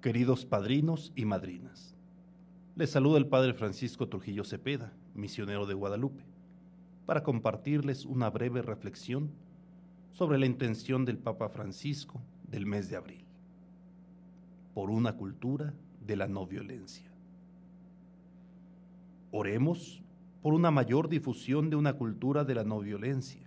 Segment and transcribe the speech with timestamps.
[0.00, 1.94] Queridos padrinos y madrinas,
[2.74, 6.24] les saluda el Padre Francisco Trujillo Cepeda, misionero de Guadalupe,
[7.04, 9.30] para compartirles una breve reflexión
[10.12, 12.18] sobre la intención del Papa Francisco
[12.50, 13.26] del mes de abril,
[14.72, 15.74] por una cultura
[16.06, 17.10] de la no violencia.
[19.32, 20.00] Oremos
[20.40, 23.46] por una mayor difusión de una cultura de la no violencia,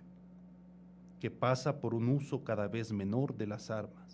[1.18, 4.04] que pasa por un uso cada vez menor de las armas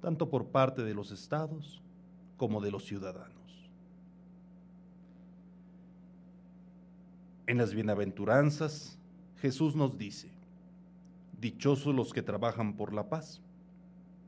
[0.00, 1.82] tanto por parte de los estados
[2.36, 3.36] como de los ciudadanos.
[7.46, 8.98] En las bienaventuranzas,
[9.36, 10.30] Jesús nos dice,
[11.40, 13.40] Dichosos los que trabajan por la paz,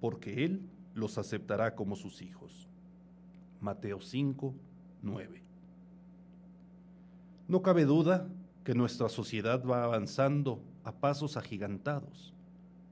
[0.01, 0.63] porque Él
[0.95, 2.69] los aceptará como sus hijos.
[3.61, 4.55] Mateo 5,
[5.03, 5.43] 9.
[7.49, 8.29] No cabe duda
[8.65, 12.33] que nuestra sociedad va avanzando a pasos agigantados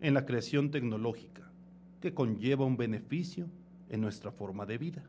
[0.00, 1.48] en la creación tecnológica
[2.01, 3.48] que conlleva un beneficio
[3.88, 5.03] en nuestra forma de vida.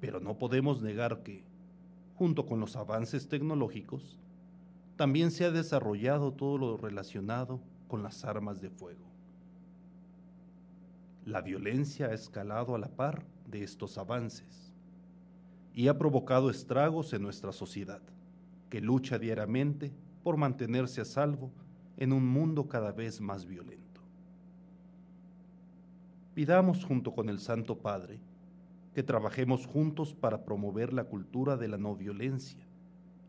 [0.00, 1.44] Pero no podemos negar que,
[2.16, 4.18] junto con los avances tecnológicos,
[4.96, 9.04] también se ha desarrollado todo lo relacionado con las armas de fuego.
[11.24, 14.72] La violencia ha escalado a la par de estos avances
[15.74, 18.02] y ha provocado estragos en nuestra sociedad,
[18.68, 21.50] que lucha diariamente por mantenerse a salvo
[21.96, 23.83] en un mundo cada vez más violento.
[26.34, 28.18] Pidamos junto con el Santo Padre
[28.92, 32.66] que trabajemos juntos para promover la cultura de la no violencia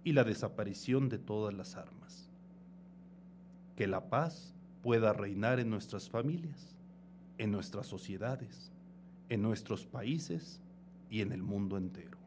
[0.03, 2.30] y la desaparición de todas las armas.
[3.76, 6.76] Que la paz pueda reinar en nuestras familias,
[7.38, 8.72] en nuestras sociedades,
[9.30, 10.61] en nuestros países
[11.09, 12.24] y en el mundo entero.